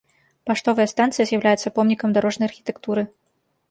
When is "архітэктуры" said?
2.53-3.11